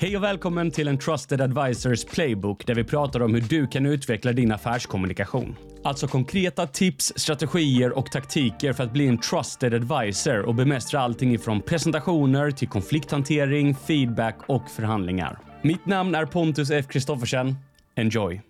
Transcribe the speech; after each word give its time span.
Hej 0.00 0.16
och 0.16 0.22
välkommen 0.22 0.70
till 0.70 0.88
en 0.88 0.98
Trusted 0.98 1.40
Advisors 1.40 2.04
Playbook 2.04 2.66
där 2.66 2.74
vi 2.74 2.84
pratar 2.84 3.22
om 3.22 3.34
hur 3.34 3.40
du 3.40 3.66
kan 3.66 3.86
utveckla 3.86 4.32
din 4.32 4.52
affärskommunikation. 4.52 5.56
Alltså 5.84 6.06
konkreta 6.06 6.66
tips, 6.66 7.12
strategier 7.16 7.98
och 7.98 8.10
taktiker 8.12 8.72
för 8.72 8.84
att 8.84 8.92
bli 8.92 9.06
en 9.06 9.18
trusted 9.18 9.74
advisor 9.74 10.42
och 10.42 10.54
bemästra 10.54 11.00
allting 11.00 11.34
ifrån 11.34 11.60
presentationer 11.60 12.50
till 12.50 12.68
konflikthantering, 12.68 13.74
feedback 13.74 14.38
och 14.46 14.70
förhandlingar. 14.70 15.38
Mitt 15.62 15.86
namn 15.86 16.14
är 16.14 16.26
Pontus 16.26 16.70
F. 16.70 16.86
Kristoffersen. 16.88 17.54
Enjoy! 17.96 18.47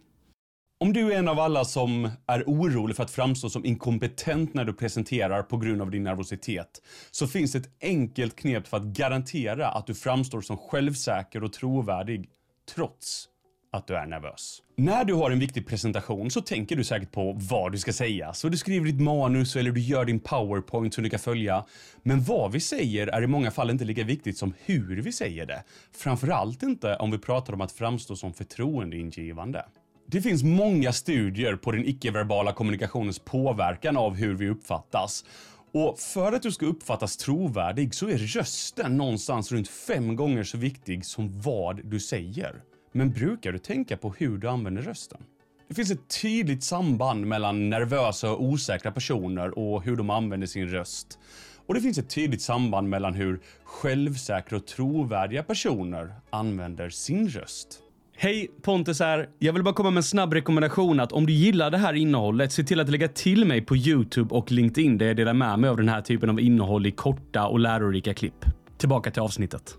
Om 0.81 0.93
du 0.93 1.13
är 1.13 1.19
en 1.19 1.29
av 1.29 1.41
alla 1.41 1.65
som 1.65 2.11
är 2.27 2.45
orolig 2.47 2.97
för 2.97 3.03
att 3.03 3.11
framstå 3.11 3.51
som 3.51 3.65
inkompetent 3.65 4.55
när 4.55 4.65
du 4.65 4.73
presenterar 4.73 5.43
på 5.43 5.57
grund 5.57 5.83
av 5.83 5.91
din 5.91 6.03
nervositet, 6.03 6.83
så 7.11 7.27
finns 7.27 7.55
ett 7.55 7.71
enkelt 7.83 8.37
knep 8.37 8.69
för 8.69 8.77
att 8.77 8.83
garantera 8.83 9.69
att 9.69 9.87
du 9.87 9.95
framstår 9.95 10.41
som 10.41 10.57
självsäker 10.57 11.45
och 11.45 11.53
trovärdig, 11.53 12.31
trots 12.75 13.29
att 13.73 13.87
du 13.87 13.97
är 13.97 14.07
nervös. 14.07 14.63
När 14.77 15.05
du 15.05 15.15
har 15.15 15.31
en 15.31 15.39
viktig 15.39 15.67
presentation 15.67 16.31
så 16.31 16.41
tänker 16.41 16.77
du 16.77 16.85
säkert 16.85 17.13
på 17.13 17.33
vad 17.51 17.73
du 17.73 17.79
ska 17.79 17.93
säga. 17.93 18.33
Så 18.33 18.49
du 18.49 18.57
skriver 18.57 18.87
ditt 18.87 19.01
manus 19.01 19.57
eller 19.57 19.71
du 19.71 19.81
gör 19.81 20.05
din 20.05 20.21
powerpoint 20.21 20.95
som 20.95 21.05
du 21.05 21.11
kan 21.11 21.21
följa. 21.21 21.65
Men 22.03 22.23
vad 22.23 22.53
vi 22.53 22.61
säger 22.61 23.07
är 23.07 23.23
i 23.23 23.27
många 23.27 23.51
fall 23.51 23.71
inte 23.71 23.85
lika 23.85 24.05
viktigt 24.05 24.39
som 24.39 24.55
hur 24.65 25.03
vi 25.03 25.13
säger 25.13 25.47
det. 25.47 25.63
Framförallt 25.93 26.63
inte 26.63 26.97
om 26.97 27.11
vi 27.11 27.19
pratar 27.19 27.53
om 27.53 27.61
att 27.61 27.73
framstå 27.73 28.17
som 28.17 28.33
förtroendeingivande. 28.33 29.65
Det 30.11 30.21
finns 30.21 30.43
många 30.43 30.93
studier 30.93 31.57
på 31.57 31.73
den 31.73 31.87
icke-verbala 31.87 32.53
kommunikationens 32.53 33.19
påverkan 33.19 33.97
av 33.97 34.15
hur 34.15 34.35
vi 34.35 34.49
uppfattas. 34.49 35.25
Och 35.73 35.99
för 35.99 36.33
att 36.33 36.43
du 36.43 36.53
ska 36.53 36.67
uppfattas 36.67 37.17
trovärdig 37.17 37.95
så 37.95 38.09
är 38.09 38.19
rösten 38.19 38.97
någonstans 38.97 39.53
runt 39.53 39.69
fem 39.69 40.17
gånger 40.17 40.45
så 40.45 40.59
viktig 40.59 41.05
som 41.05 41.41
vad 41.41 41.85
du 41.85 42.01
säger. 42.01 42.63
Men 42.93 43.11
brukar 43.11 43.53
du 43.53 43.59
tänka 43.59 43.97
på 43.97 44.15
hur 44.19 44.39
du 44.39 44.49
använder 44.49 44.83
rösten? 44.83 45.21
Det 45.69 45.75
finns 45.75 45.91
ett 45.91 46.21
tydligt 46.23 46.65
samband 46.65 47.27
mellan 47.27 47.71
nervösa 47.71 48.31
och 48.33 48.43
osäkra 48.43 48.93
personer 48.93 49.59
och 49.59 49.83
hur 49.83 49.97
de 49.97 50.11
använder 50.11 50.47
sin 50.47 50.69
röst. 50.69 51.19
Och 51.67 51.75
det 51.75 51.81
finns 51.81 51.99
ett 51.99 52.11
tydligt 52.11 52.43
samband 52.43 52.89
mellan 52.89 53.15
hur 53.15 53.41
självsäkra 53.65 54.59
och 54.59 54.67
trovärdiga 54.67 55.43
personer 55.43 56.15
använder 56.31 56.91
sin 56.91 57.29
röst. 57.29 57.83
Hej, 58.21 58.51
Pontus 58.63 59.01
här. 59.01 59.29
Jag 59.39 59.53
vill 59.53 59.63
bara 59.63 59.75
komma 59.75 59.91
med 59.91 59.97
en 59.97 60.03
snabb 60.03 60.33
rekommendation 60.33 61.01
att 61.01 61.13
om 61.13 61.27
du 61.27 61.33
gillar 61.33 61.71
det 61.71 61.79
här 61.79 61.95
innehållet, 61.95 62.53
se 62.53 62.65
till 62.65 62.81
att 62.81 62.89
lägga 62.89 63.09
till 63.09 63.45
mig 63.45 63.63
på 63.63 63.77
YouTube 63.77 64.35
och 64.35 64.53
LinkedIn 64.53 64.99
där 64.99 65.07
jag 65.07 65.17
delar 65.17 65.35
med 65.35 65.59
mig 65.59 65.71
av 65.71 65.77
den 65.77 65.89
här 65.89 66.01
typen 66.01 66.31
av 66.31 66.41
innehåll 66.41 66.87
i 66.87 66.91
korta 66.91 67.47
och 67.47 67.59
lärorika 67.59 68.15
klipp. 68.15 68.45
Tillbaka 68.79 69.11
till 69.11 69.23
avsnittet. 69.23 69.75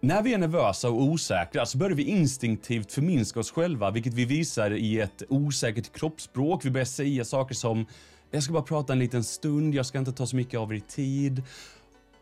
När 0.00 0.22
vi 0.22 0.34
är 0.34 0.38
nervösa 0.38 0.88
och 0.88 1.02
osäkra 1.02 1.66
så 1.66 1.78
börjar 1.78 1.96
vi 1.96 2.02
instinktivt 2.02 2.92
förminska 2.92 3.40
oss 3.40 3.50
själva, 3.50 3.90
vilket 3.90 4.14
vi 4.14 4.24
visar 4.24 4.70
i 4.70 5.00
ett 5.00 5.22
osäkert 5.28 5.92
kroppsspråk. 5.98 6.64
Vi 6.64 6.70
börjar 6.70 6.84
säga 6.84 7.24
saker 7.24 7.54
som 7.54 7.86
“Jag 8.30 8.42
ska 8.42 8.52
bara 8.52 8.62
prata 8.62 8.92
en 8.92 8.98
liten 8.98 9.24
stund, 9.24 9.74
jag 9.74 9.86
ska 9.86 9.98
inte 9.98 10.12
ta 10.12 10.26
så 10.26 10.36
mycket 10.36 10.60
av 10.60 10.74
er 10.74 10.80
tid” 10.80 11.42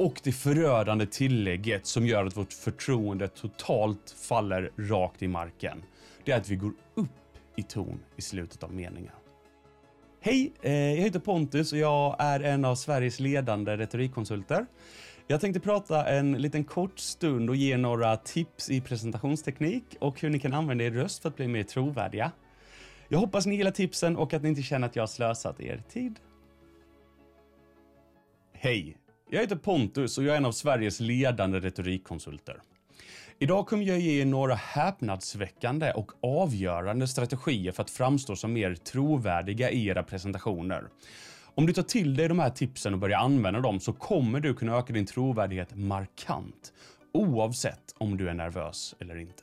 och 0.03 0.21
det 0.23 0.33
förödande 0.33 1.07
tillägget 1.07 1.87
som 1.87 2.07
gör 2.07 2.27
att 2.27 2.37
vårt 2.37 2.53
förtroende 2.53 3.29
totalt 3.29 4.15
faller 4.29 4.71
rakt 4.77 5.23
i 5.23 5.29
marken. 5.29 5.83
Det 6.25 6.33
är 6.33 6.37
att 6.37 6.49
vi 6.49 6.57
går 6.57 6.73
upp 6.95 7.09
i 7.57 7.63
ton 7.63 8.01
i 8.17 8.23
slutet 8.23 8.63
av 8.63 8.75
meningen. 8.75 9.13
Hej, 10.21 10.53
eh, 10.63 10.73
jag 10.73 10.97
heter 10.97 11.21
Pontus 11.21 11.73
och 11.73 11.79
jag 11.79 12.17
är 12.19 12.41
en 12.41 12.65
av 12.65 12.75
Sveriges 12.75 13.21
ledande 13.21 13.77
retorikkonsulter. 13.77 14.67
Jag 15.27 15.41
tänkte 15.41 15.61
prata 15.61 16.09
en 16.09 16.33
liten 16.33 16.65
kort 16.65 16.99
stund 16.99 17.51
och 17.51 17.57
ge 17.57 17.77
några 17.77 18.17
tips 18.17 18.71
i 18.71 18.81
presentationsteknik 18.81 19.97
och 20.01 20.21
hur 20.21 20.31
ni 20.31 20.39
kan 20.39 20.53
använda 20.53 20.85
er 20.85 20.91
röst 20.91 21.23
för 21.23 21.29
att 21.29 21.37
bli 21.37 21.49
mer 21.49 21.63
trovärdiga. 21.63 22.33
Jag 23.09 23.19
hoppas 23.19 23.47
ni 23.47 23.57
gillar 23.57 23.71
tipsen 23.71 24.17
och 24.17 24.35
att 24.35 24.43
ni 24.43 24.49
inte 24.49 24.63
känner 24.63 24.87
att 24.87 24.97
jag 24.97 25.03
har 25.03 25.07
slösat 25.07 25.61
er 25.61 25.83
tid. 25.89 26.21
Hej! 28.53 29.02
Jag 29.35 29.41
heter 29.41 29.57
Pontus 29.57 30.19
och 30.19 30.25
jag 30.25 30.33
är 30.33 30.37
en 30.37 30.45
av 30.45 30.53
Sveriges 30.53 31.01
ledande 31.01 31.61
retorikkonsulter. 31.61 32.61
Idag 33.39 33.67
kommer 33.67 33.85
jag 33.85 33.99
ge 33.99 34.21
er 34.21 34.25
några 34.25 34.55
häpnadsväckande 34.55 35.93
och 35.93 36.13
avgörande 36.23 37.09
strategier 37.09 37.73
för 37.73 37.83
att 37.83 37.91
framstå 37.91 38.37
som 38.37 38.53
mer 38.53 38.75
trovärdiga 38.75 39.71
i 39.71 39.87
era 39.87 40.03
presentationer. 40.03 40.85
Om 41.55 41.67
du 41.67 41.73
tar 41.73 41.83
till 41.83 42.17
dig 42.17 42.29
de 42.29 42.39
här 42.39 42.51
tipsen 42.51 42.95
och 42.95 43.01
börjar 43.01 43.19
använda 43.19 43.61
dem 43.61 43.81
så 43.81 43.93
kommer 43.93 44.41
du 44.41 44.55
kunna 44.55 44.79
öka 44.79 44.93
din 44.93 45.07
trovärdighet 45.07 45.77
markant, 45.77 46.73
oavsett 47.13 47.95
om 47.99 48.17
du 48.17 48.29
är 48.29 48.35
nervös 48.35 48.95
eller 49.01 49.17
inte. 49.17 49.43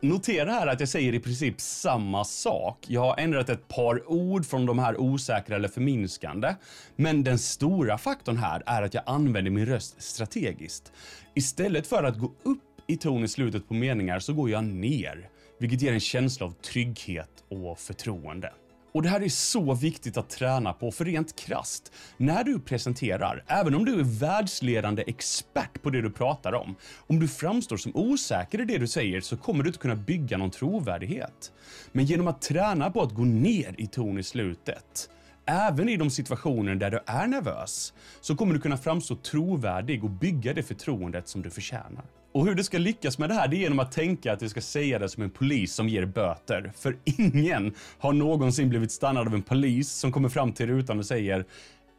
Notera 0.00 0.50
här 0.52 0.66
att 0.66 0.80
jag 0.80 0.88
säger 0.88 1.14
i 1.14 1.20
princip 1.20 1.60
samma 1.60 2.24
sak. 2.24 2.84
Jag 2.88 3.00
har 3.00 3.16
ändrat 3.18 3.48
ett 3.48 3.68
par 3.68 4.10
ord 4.10 4.46
från 4.46 4.66
de 4.66 4.78
här 4.78 5.00
osäkra 5.00 5.56
eller 5.56 5.68
förminskande. 5.68 6.54
Men 6.96 7.24
den 7.24 7.38
stora 7.38 7.98
faktorn 7.98 8.36
här 8.36 8.62
är 8.66 8.82
att 8.82 8.94
jag 8.94 9.02
använder 9.06 9.50
min 9.50 9.66
röst 9.66 10.02
strategiskt. 10.02 10.92
Istället 11.34 11.86
för 11.86 12.04
att 12.04 12.18
gå 12.18 12.32
upp 12.42 12.62
i 12.86 12.96
ton 12.96 13.24
i 13.24 13.28
slutet 13.28 13.68
på 13.68 13.74
meningar 13.74 14.18
så 14.18 14.32
går 14.32 14.50
jag 14.50 14.64
ner, 14.64 15.28
vilket 15.60 15.82
ger 15.82 15.92
en 15.92 16.00
känsla 16.00 16.46
av 16.46 16.50
trygghet 16.50 17.44
och 17.48 17.78
förtroende. 17.78 18.52
Och 18.96 19.02
det 19.02 19.08
här 19.08 19.22
är 19.22 19.28
så 19.28 19.74
viktigt 19.74 20.16
att 20.16 20.30
träna 20.30 20.72
på, 20.72 20.90
för 20.90 21.04
rent 21.04 21.36
krast, 21.36 21.92
när 22.16 22.44
du 22.44 22.60
presenterar, 22.60 23.44
även 23.46 23.74
om 23.74 23.84
du 23.84 24.00
är 24.00 24.20
världsledande 24.20 25.04
expert 25.06 25.82
på 25.82 25.90
det 25.90 26.02
du 26.02 26.10
pratar 26.10 26.54
om, 26.54 26.76
om 27.06 27.20
du 27.20 27.28
framstår 27.28 27.76
som 27.76 27.96
osäker 27.96 28.60
i 28.60 28.64
det 28.64 28.78
du 28.78 28.86
säger 28.86 29.20
så 29.20 29.36
kommer 29.36 29.64
du 29.64 29.68
inte 29.68 29.78
kunna 29.78 29.96
bygga 29.96 30.36
någon 30.36 30.50
trovärdighet. 30.50 31.52
Men 31.92 32.04
genom 32.04 32.28
att 32.28 32.42
träna 32.42 32.90
på 32.90 33.02
att 33.02 33.14
gå 33.14 33.24
ner 33.24 33.74
i 33.78 33.86
ton 33.86 34.18
i 34.18 34.22
slutet, 34.22 35.10
Även 35.46 35.88
i 35.88 35.96
de 35.96 36.10
situationer 36.10 36.74
där 36.74 36.90
du 36.90 37.00
är 37.06 37.26
nervös 37.26 37.92
så 38.20 38.36
kommer 38.36 38.54
du 38.54 38.60
kunna 38.60 38.76
framstå 38.76 39.16
trovärdig 39.16 40.04
och 40.04 40.10
bygga 40.10 40.54
det 40.54 40.62
förtroendet 40.62 41.28
som 41.28 41.42
du 41.42 41.50
förtjänar. 41.50 42.04
Och 42.32 42.46
hur 42.46 42.54
du 42.54 42.64
ska 42.64 42.78
lyckas 42.78 43.18
med 43.18 43.30
det 43.30 43.34
här 43.34 43.48
det 43.48 43.56
är 43.56 43.58
genom 43.58 43.78
att 43.78 43.92
tänka 43.92 44.32
att 44.32 44.40
du 44.40 44.48
ska 44.48 44.60
säga 44.60 44.98
det 44.98 45.08
som 45.08 45.22
en 45.22 45.30
polis 45.30 45.74
som 45.74 45.88
ger 45.88 46.04
böter. 46.04 46.72
För 46.76 46.96
ingen 47.04 47.74
har 47.98 48.12
någonsin 48.12 48.68
blivit 48.68 48.92
stannad 48.92 49.26
av 49.26 49.34
en 49.34 49.42
polis 49.42 49.90
som 49.92 50.12
kommer 50.12 50.28
fram 50.28 50.52
till 50.52 50.66
rutan 50.66 50.98
och 50.98 51.06
säger 51.06 51.38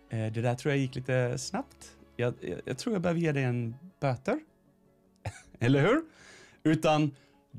eh, 0.09 0.17
det 0.33 0.41
där 0.41 0.55
tror 0.55 0.73
jag 0.73 0.79
gick 0.79 0.95
lite 0.95 1.37
snabbt. 1.37 1.91
Jag, 2.15 2.33
jag, 2.41 2.59
jag 2.65 2.77
tror 2.77 2.95
jag 2.95 3.01
behöver 3.01 3.21
ge 3.21 3.31
dig 3.31 3.43
en 3.43 3.75
böter. 4.01 4.39
Eller 5.59 5.81
hur? 5.81 6.01
Utan 6.63 7.11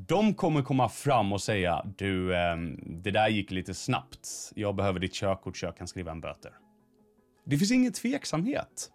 de 0.07 0.35
kommer 0.35 0.63
komma 0.63 0.89
fram 0.89 1.33
och 1.33 1.43
säga 1.43 1.87
du, 1.97 2.37
ehm, 2.37 2.81
det 3.03 3.11
där 3.11 3.29
gick 3.29 3.51
lite 3.51 3.75
snabbt. 3.75 4.53
Jag 4.55 4.77
behöver 4.77 5.01
ditt 5.01 5.15
körkort 5.15 5.57
så 5.57 5.67
jag 5.67 5.77
kan 5.77 5.89
skriva 5.89 6.11
en 6.11 6.21
böter. 6.21 6.53
Det 7.47 7.59
finns 7.59 7.73
ingen 7.73 7.93
tveksamhet. 7.93 8.91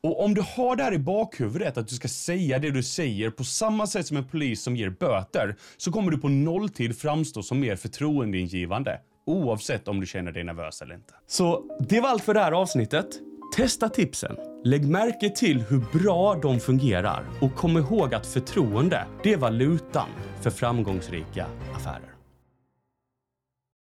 Och 0.00 0.24
om 0.24 0.34
du 0.34 0.42
har 0.56 0.76
det 0.76 0.82
här 0.82 0.94
i 0.94 0.98
bakhuvudet 0.98 1.78
att 1.78 1.88
du 1.88 1.94
ska 1.94 2.08
säga 2.08 2.58
det 2.58 2.70
du 2.70 2.82
säger 2.82 3.30
på 3.30 3.44
samma 3.44 3.86
sätt 3.86 4.06
som 4.06 4.16
en 4.16 4.28
polis 4.28 4.62
som 4.62 4.76
ger 4.76 4.90
böter 4.90 5.56
så 5.76 5.92
kommer 5.92 6.10
du 6.10 6.18
på 6.18 6.28
nolltid 6.28 6.98
framstå 6.98 7.42
som 7.42 7.60
mer 7.60 7.76
förtroendeingivande 7.76 9.00
oavsett 9.26 9.88
om 9.88 10.00
du 10.00 10.06
känner 10.06 10.32
dig 10.32 10.44
nervös 10.44 10.82
eller 10.82 10.94
inte. 10.94 11.14
Så 11.26 11.78
det 11.88 12.00
var 12.00 12.08
allt 12.08 12.24
för 12.24 12.34
det 12.34 12.40
här 12.40 12.52
avsnittet. 12.52 13.20
Testa 13.58 13.88
tipsen. 13.88 14.36
Lägg 14.64 14.88
märke 14.88 15.30
till 15.30 15.60
hur 15.60 15.98
bra 15.98 16.38
de 16.42 16.60
fungerar 16.60 17.24
och 17.40 17.54
kom 17.54 17.78
ihåg 17.78 18.14
att 18.14 18.26
förtroende, 18.26 19.06
det 19.22 19.32
är 19.32 19.36
valutan 19.36 20.08
för 20.40 20.50
framgångsrika 20.50 21.46
affärer. 21.74 22.17